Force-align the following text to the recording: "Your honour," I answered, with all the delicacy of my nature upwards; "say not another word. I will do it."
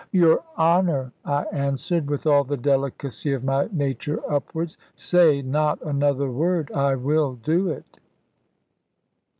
"Your 0.11 0.43
honour," 0.57 1.13
I 1.23 1.43
answered, 1.51 2.09
with 2.09 2.25
all 2.25 2.43
the 2.43 2.57
delicacy 2.57 3.33
of 3.33 3.43
my 3.43 3.69
nature 3.71 4.19
upwards; 4.27 4.75
"say 4.95 5.43
not 5.43 5.79
another 5.83 6.31
word. 6.31 6.71
I 6.71 6.95
will 6.95 7.35
do 7.35 7.69
it." 7.69 7.99